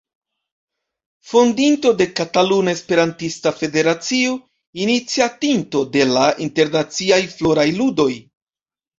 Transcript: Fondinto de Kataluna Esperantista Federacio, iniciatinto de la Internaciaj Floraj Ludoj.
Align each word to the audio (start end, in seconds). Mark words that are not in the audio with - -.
Fondinto 1.31 1.89
de 1.97 2.05
Kataluna 2.19 2.71
Esperantista 2.77 3.51
Federacio, 3.59 4.31
iniciatinto 4.85 5.83
de 5.97 6.07
la 6.13 6.23
Internaciaj 6.47 7.21
Floraj 7.35 7.67
Ludoj. 7.81 8.09